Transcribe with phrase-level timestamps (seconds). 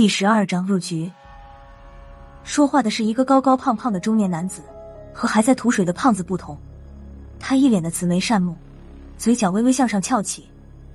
[0.00, 1.12] 第十二章入局。
[2.42, 4.62] 说话的是一个高高胖胖的中年男子，
[5.12, 6.56] 和还在吐水的胖子不同，
[7.38, 8.56] 他一脸的慈眉善目，
[9.18, 10.48] 嘴角微微向上翘起，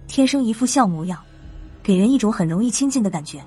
[0.07, 1.21] 天生一副笑模样，
[1.83, 3.39] 给人一种很容易亲近的感觉。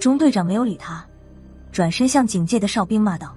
[0.00, 1.04] 中队长没有理他，
[1.70, 3.36] 转身向警戒的哨兵骂道：“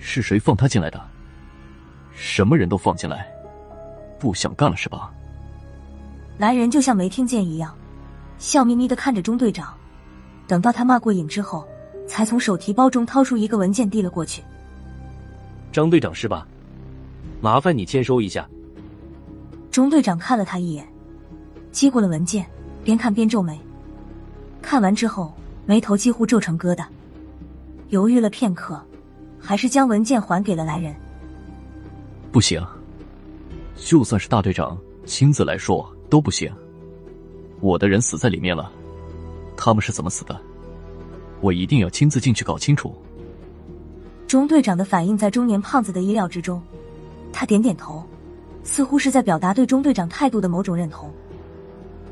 [0.00, 1.00] 是谁放他进来的？
[2.12, 3.24] 什么人都放进来，
[4.18, 5.12] 不想干了是吧？”
[6.38, 7.72] 来人就像没听见一样。
[8.38, 9.74] 笑眯眯的看着钟队长，
[10.46, 11.66] 等到他骂过瘾之后，
[12.06, 14.42] 才从手提包中掏出一个文件递了过去。
[15.72, 16.46] 张队长是吧？
[17.40, 18.48] 麻烦你签收一下。
[19.70, 20.86] 钟队长看了他一眼，
[21.70, 22.46] 接过了文件，
[22.82, 23.58] 边看边皱眉。
[24.62, 25.32] 看完之后，
[25.66, 26.84] 眉头几乎皱成疙瘩，
[27.90, 28.80] 犹豫了片刻，
[29.38, 30.94] 还是将文件还给了来人。
[32.32, 32.64] 不行，
[33.76, 36.52] 就算是大队长亲自来说都不行。
[37.60, 38.70] 我的人死在里面了，
[39.56, 40.40] 他们是怎么死的？
[41.40, 42.94] 我一定要亲自进去搞清楚。
[44.26, 46.60] 中队长的反应在中年胖子的意料之中，
[47.32, 48.04] 他点点头，
[48.62, 51.10] 似乎是在表达对中队长态度的某种认同。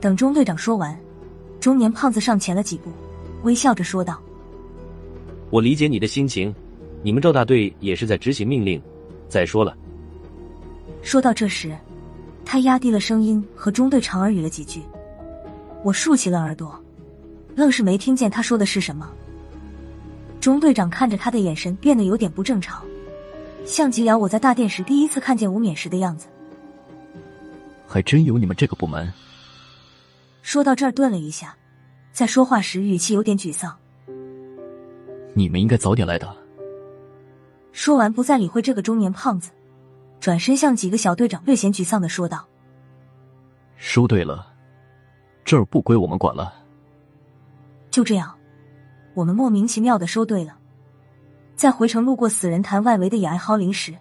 [0.00, 0.98] 等中队长说完，
[1.60, 2.90] 中年胖子上前了几步，
[3.42, 4.20] 微笑着说道
[5.50, 6.54] ：“我理解你的心情，
[7.02, 8.80] 你们赵大队也是在执行命令。
[9.28, 9.76] 再说了。”
[11.02, 11.76] 说到这时，
[12.44, 14.80] 他压低了声音和中队长耳语了几句。
[15.82, 16.78] 我竖起了耳朵，
[17.54, 19.10] 愣是没听见他说的是什么。
[20.40, 22.84] 钟队长看着他的眼神变得有点不正常，
[23.64, 26.26] 像极了我在大殿时第一次看见吴冕时的样子。
[27.86, 29.12] 还真有你们这个部门。
[30.42, 31.56] 说到这儿，顿了一下，
[32.12, 33.76] 在说话时语气有点沮丧。
[35.34, 36.36] 你们应该早点来的。
[37.72, 39.50] 说完，不再理会这个中年胖子，
[40.18, 42.46] 转身向几个小队长略显沮丧的说道
[43.76, 44.52] ：“说对了。”
[45.46, 46.52] 这儿不归我们管了。
[47.90, 48.34] 就这样，
[49.14, 50.58] 我们莫名其妙的收队了。
[51.54, 53.96] 在回城路过死人潭外围的野爱蒿林时，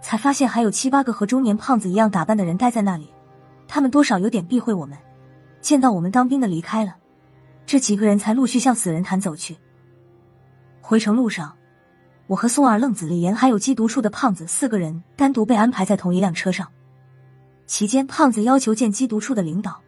[0.00, 3.08] 才发现还有七八个和中年胖子一样打扮的人待在那里。
[3.68, 4.96] 他们多少有点避讳我们。
[5.60, 6.96] 见到我们当兵的离开了，
[7.66, 9.56] 这几个人才陆续向死人潭走去。
[10.80, 11.52] 回城路上，
[12.28, 16.66] 我和宋二、愣子、李岩还有缉毒处的胖子四个人单独被安排在同一辆车上。
[17.66, 19.82] 期间，胖子要求见缉毒处的领导。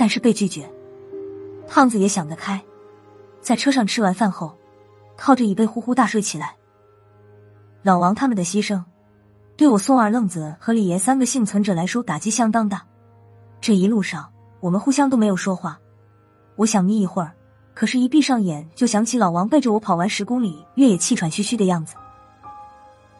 [0.00, 0.66] 但是被拒绝。
[1.68, 2.58] 胖子也想得开，
[3.42, 4.56] 在车上吃完饭后，
[5.14, 6.56] 靠着椅背呼呼大睡起来。
[7.82, 8.82] 老王他们的牺牲，
[9.58, 12.82] 对我宋二愣子和李爷三个幸存者来说打击相当大。
[13.60, 15.78] 这一路上，我们互相都没有说话。
[16.56, 17.34] 我想眯一会儿，
[17.74, 21.94] 可是，一闭上眼就想起老王背着我跑完十公里越野气喘吁吁的样子。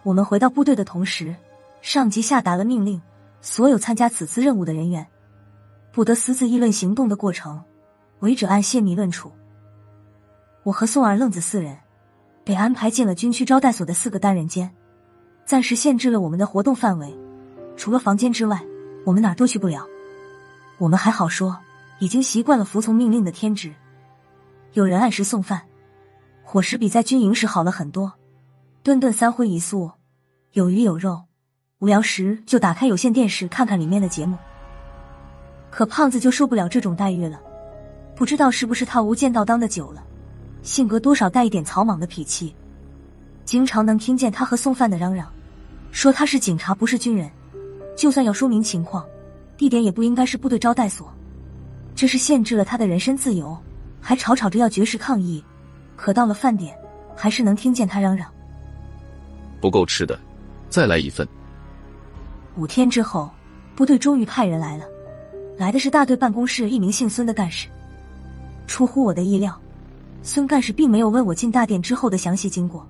[0.03, 1.37] 我们回到部队的同时，
[1.83, 2.99] 上级下达了命令，
[3.43, 5.07] 所有参加此次任务的人员。
[5.93, 7.63] 不得私自议论行动的过程，
[8.21, 9.31] 违者按泄密论处。
[10.63, 11.77] 我和宋二愣子四人
[12.45, 14.71] 被安排进了军区招待所的四个单人间，
[15.45, 17.13] 暂时限制了我们的活动范围。
[17.77, 18.63] 除了房间之外，
[19.05, 19.87] 我们哪儿都去不了。
[20.79, 21.59] 我们还好说，
[21.99, 23.73] 已经习惯了服从命令的天职。
[24.75, 25.63] 有人按时送饭，
[26.45, 28.13] 伙食比在军营时好了很多，
[28.83, 29.91] 顿顿三荤一素，
[30.53, 31.23] 有鱼有肉。
[31.79, 34.37] 无聊时就打开有线电视看看里面的节目。
[35.71, 37.41] 可胖子就受不了这种待遇了，
[38.17, 40.03] 不知道是不是他无间道当的久了，
[40.63, 42.55] 性格多少带一点草莽的脾气，
[43.45, 45.33] 经常能听见他和送饭的嚷嚷，
[45.93, 47.31] 说他是警察不是军人，
[47.97, 49.07] 就算要说明情况，
[49.57, 51.13] 地点也不应该是部队招待所，
[51.95, 53.57] 这是限制了他的人身自由，
[54.01, 55.43] 还吵吵着要绝食抗议。
[55.97, 56.75] 可到了饭点，
[57.15, 58.27] 还是能听见他嚷嚷
[59.61, 60.19] ：“不够吃的，
[60.71, 61.29] 再来一份。”
[62.57, 63.31] 五天之后，
[63.77, 64.85] 部队终于派人来了。
[65.61, 67.69] 来的是大队办公室一名姓孙的干事。
[68.67, 69.55] 出乎我的意料，
[70.23, 72.87] 孙干事并没有问我进大殿之后的详细经过，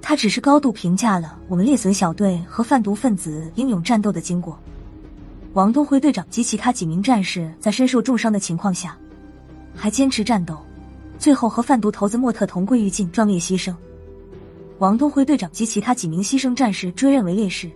[0.00, 4.56] 他只是高度评价了我们猎隼小队和贩毒分子英勇战斗的经过。
[5.54, 8.96] 王东辉队长及其他几名战士在身受重伤的情况下，
[9.74, 10.56] 还坚持战斗，
[11.18, 13.74] 最后和贩毒头子莫特同归于尽，壮烈牺牲。
[14.78, 17.68] 王东辉队长及其他几名牺牲战士追认为烈士，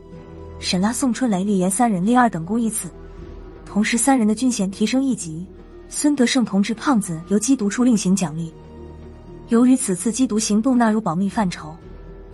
[0.61, 2.89] 沈拉、宋春雷、厉岩三人列二等功一次。
[3.75, 5.45] 同时，三人的军衔提升一级。
[5.89, 8.55] 孙德胜同志、胖子由缉毒处另行奖励。
[9.49, 11.75] 由于此次缉毒行动纳入保密范畴，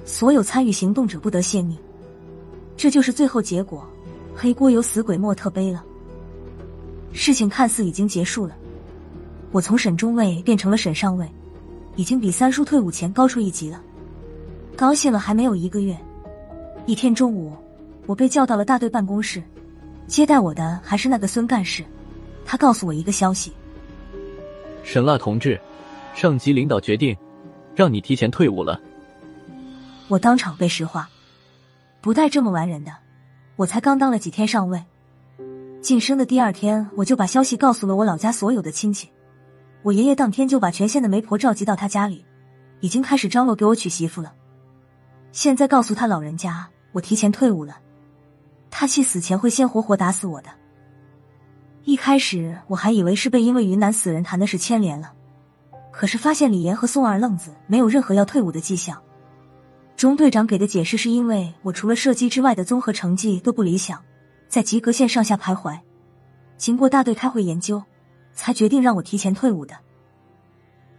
[0.04, 1.78] 所有参与行动者不得泄密。
[2.76, 3.88] 这就是最后结果，
[4.36, 5.82] 黑锅由死鬼莫特背了。
[7.14, 8.54] 事情看似已经结束了，
[9.50, 11.26] 我从沈中尉变成了沈上尉，
[11.96, 13.80] 已经比三叔退伍前高出一级了。
[14.76, 15.96] 高兴了还没有一个月，
[16.84, 17.56] 一天中午，
[18.04, 19.42] 我被叫到了大队办公室。
[20.10, 21.84] 接待我的还是那个孙干事，
[22.44, 23.52] 他告诉我一个消息：
[24.82, 25.58] 沈辣同志，
[26.16, 27.16] 上级领导决定
[27.76, 28.80] 让你提前退伍了。
[30.08, 31.08] 我当场被石化，
[32.00, 32.92] 不带这么玩人的。
[33.54, 34.82] 我才刚当了几天上尉，
[35.80, 39.08] 晋升的第二天我就把消息告诉了我老家所有的亲戚。
[39.82, 42.24] 我爷爷当天就把全县的媒婆召集到他家里，
[42.80, 44.34] 已经开始张罗给我娶媳妇了。
[45.30, 47.78] 现在告诉他老人家我提前退伍了，
[48.70, 50.50] 他气死前会先活活打死我的。
[51.84, 55.12] 一开始我还以为是被因为云南死人谈的事牵连了，
[55.90, 59.02] 可是发现李岩和宋二愣子没有任何要退伍的迹象。
[59.96, 64.02] 中队长给的解释是因为我除了射击之外的综合成绩都不理想，
[64.48, 65.78] 在及格线上下徘徊。
[66.56, 67.82] 经过大队开会研究，
[68.32, 69.74] 才决定让我提前退伍的。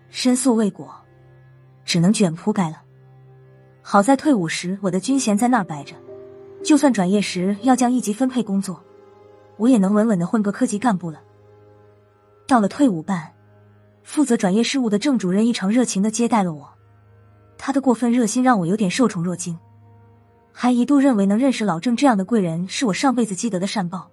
[0.09, 0.93] 申诉未果，
[1.85, 2.81] 只能卷铺盖了。
[3.81, 5.95] 好在退伍时我的军衔在那儿摆着，
[6.63, 8.81] 就算转业时要降一级分配工作，
[9.57, 11.21] 我也能稳稳的混个科级干部了。
[12.47, 13.31] 到了退伍办，
[14.03, 16.69] 负责转业事务的郑主任异常热情的接待了我。
[17.57, 19.57] 他的过分热心让我有点受宠若惊，
[20.51, 24.09] 还一度认为能认识老郑这样的贵人是我上辈子积德的善报。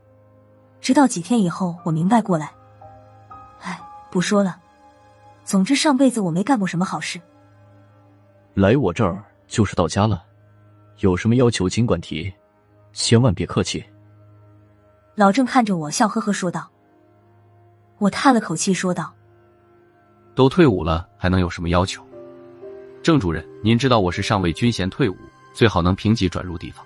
[0.80, 2.52] 直到几天以后，我明白过来。
[3.60, 3.80] 哎，
[4.10, 4.60] 不说了，
[5.44, 7.20] 总之上辈子我没干过什么好事。
[8.54, 10.22] 来我这儿就是到家了，
[10.98, 12.32] 有什么要求尽管提，
[12.98, 13.82] 千万别客气。
[15.14, 16.68] 老郑看着我笑呵呵说道。
[17.98, 19.14] 我叹了口气说道
[20.34, 22.04] ：“都退伍了，还能有什么要求？”
[23.00, 25.16] 郑主任，您知道我是上尉军衔退伍，
[25.52, 26.84] 最好能平级转入地方。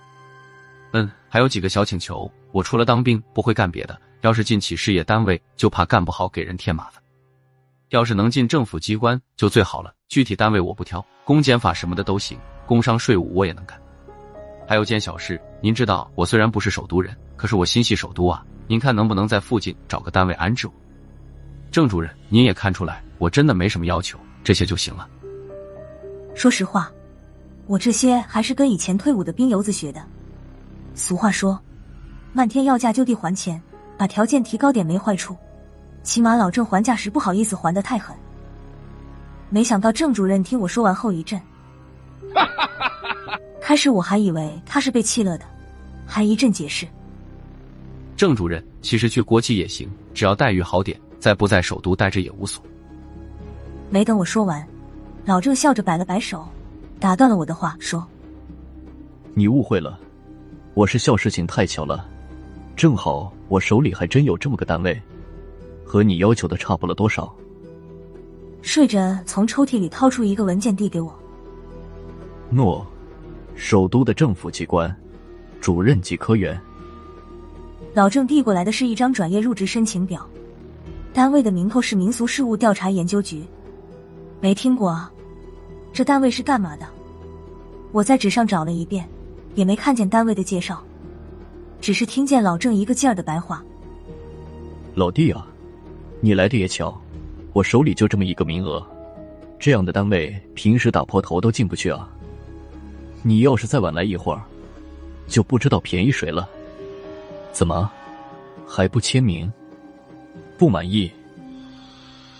[0.92, 2.30] 嗯，还有几个小请求。
[2.50, 7.02] 我除了当兵不会干别的，要是进企事业单位，就怕干不好给人添麻烦。
[7.88, 13.80] 要是能进政府机关就最好了，具体单位我不挑，公检法什么的都行，工商税务我也能干。
[14.68, 20.72] 还有件小事，您知道我虽然不是首都人，可是我心系首都啊，您看能不能在附近找个单位安置我？
[21.70, 25.08] 郑主任，您也看出来，我真的没什么要求，这些就行了。
[26.34, 26.90] 说实话，
[27.68, 30.02] 我这些还是跟以前退伍的兵油子学的。
[30.94, 31.56] 俗话说，
[32.32, 33.62] 漫天要价就地还钱，
[33.96, 35.36] 把条件提高点没坏处。
[36.02, 38.16] 起码老郑还价时不好意思还的太狠。
[39.48, 41.40] 没想到郑主任听我说完后一震，
[43.62, 45.44] 开始我还以为他是被气乐的，
[46.12, 46.86] 还一阵解释。
[48.14, 52.62] 郑主任，其实去国企也行，只要待遇好点，在不在首都待着也无所。
[53.88, 54.62] 没等我说完。
[55.24, 56.46] 老郑笑着摆了摆手，
[57.00, 58.06] 打断了我的话，说
[59.32, 59.98] ：“你误会了，
[60.74, 62.06] 我是笑事情太巧了，
[62.76, 65.00] 正好我手里还真有这么个单位，
[65.82, 67.34] 和你要求的差不了多少。”
[68.60, 71.18] 睡着从抽屉里掏出一个文件递给我。
[72.50, 72.86] 诺，
[73.54, 74.94] 首都的政府机关，
[75.62, 76.60] 主任级科员。
[77.94, 80.28] 老郑递过来的是一张转业入职申请表，
[81.14, 83.44] 单位的名头是民俗事务调查研究局。
[84.40, 85.10] 没听过啊，
[85.92, 86.86] 这单位是干嘛的？
[87.92, 89.08] 我在纸上找了一遍，
[89.54, 90.82] 也没看见单位的介绍，
[91.80, 93.62] 只是听见老郑一个劲儿的白话。
[94.96, 95.46] 老弟啊，
[96.20, 97.00] 你来的也巧，
[97.52, 98.84] 我手里就这么一个名额，
[99.60, 102.08] 这样的单位平时打破头都进不去啊。
[103.22, 104.42] 你要是再晚来一会儿，
[105.32, 106.46] 就不知道便宜谁了。
[107.52, 107.90] 怎么，
[108.66, 109.50] 还不签名？
[110.58, 111.10] 不满意？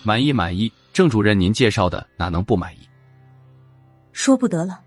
[0.03, 0.71] 满意，满意。
[0.93, 2.87] 郑主任，您介绍的哪能不满意？
[4.11, 4.79] 说不得了，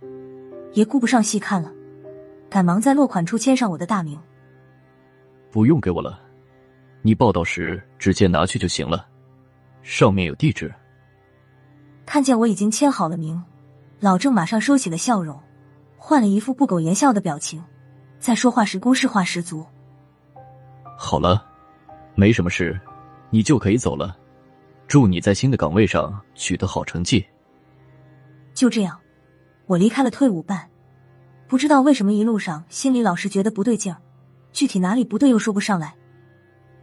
[0.73, 1.73] 也顾不上细看了，
[2.49, 4.17] 赶忙在落款处签上我的大名。
[5.51, 6.21] 不用给我了，
[7.03, 9.05] 你报道时直接拿去就行了，
[9.83, 10.73] 上面有地址。
[12.05, 13.43] 看见我已经签好了名，
[13.99, 15.37] 老郑马上收起了笑容，
[15.97, 17.61] 换了一副不苟言笑的表情，
[18.19, 19.65] 在说话时公式化十足。
[20.99, 21.45] 好了，
[22.15, 22.79] 没什么事，
[23.31, 24.17] 你就可以走了。
[24.89, 27.25] 祝你在新的岗位上取得好成绩。
[28.55, 28.99] 就这样，
[29.67, 30.69] 我离开了退伍办。
[31.49, 34.01] 不知道为什么一路上心里老是觉得不对劲儿，
[34.53, 35.95] 具体哪里不对又说不上来。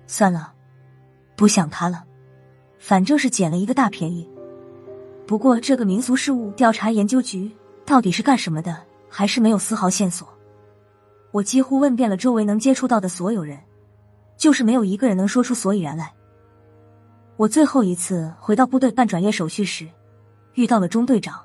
[0.05, 0.53] 算了，
[1.35, 2.03] 不想他了，
[2.77, 4.29] 反正是捡了一个大便宜。
[5.25, 7.51] 不过这个民俗事务调查研究局
[7.85, 8.77] 到底是干什么的，
[9.09, 10.27] 还是没有丝毫线索。
[11.33, 13.59] 我几乎问遍了周围能接触到的所有人，
[14.37, 16.13] 就是没有一个人能说出所以然来。
[17.37, 19.89] 我最后一次回到部队办转业手续时，
[20.53, 21.43] 遇到了中队长，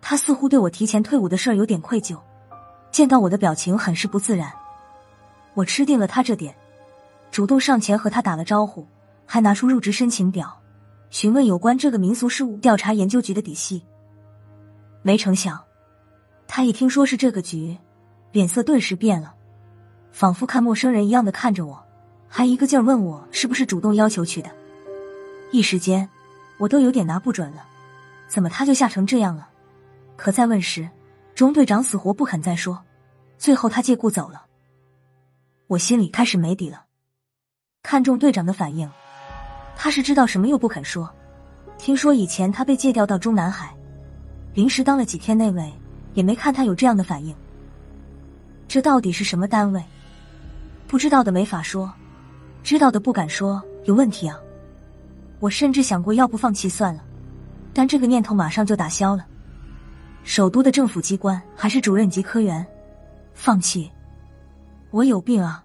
[0.00, 2.20] 他似乎对我提前退伍的事儿有点愧疚，
[2.90, 4.52] 见到我的表情很是不自然。
[5.54, 6.52] 我吃定了他这点，
[7.30, 8.84] 主动上前和他打了招呼，
[9.24, 10.60] 还拿出入职申请表，
[11.10, 13.80] 询问有关这个民俗事务调查研究局的底细。
[15.02, 15.62] 没成想，
[16.48, 17.78] 他一听说是这个局，
[18.34, 19.32] 脸色顿时变了，
[20.10, 21.80] 仿佛看陌生人一样的看着我，
[22.26, 24.50] 还一个劲儿问我是不是主动要求去的。
[25.52, 26.08] 一时间，
[26.58, 27.64] 我都有点拿不准了，
[28.26, 29.48] 怎么他就吓成这样了？
[30.16, 30.88] 可再问时，
[31.36, 32.82] 钟队长死活不肯再说，
[33.38, 34.46] 最后他借故走了。
[35.68, 36.86] 我心里开始没底了。
[37.84, 38.90] 看中队长的反应，
[39.76, 41.08] 他是知道什么又不肯说。
[41.78, 43.72] 听说以前他被借调到中南海，
[44.54, 45.72] 临时当了几天内卫，
[46.14, 47.32] 也没看他有这样的反应。
[48.74, 49.80] 这到底是什么单位？
[50.88, 51.92] 不知道的没法说，
[52.64, 54.36] 知道的不敢说，有问题啊！
[55.38, 57.04] 我甚至想过，要不放弃算了，
[57.72, 59.24] 但这个念头马上就打消了。
[60.24, 62.66] 首都的政府机关还是主任级科员，
[63.32, 63.88] 放弃？
[64.90, 65.63] 我有病啊！